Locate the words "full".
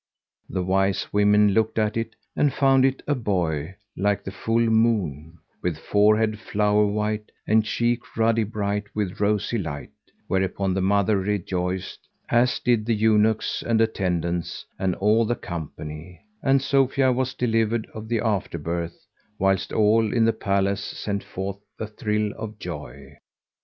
4.31-4.65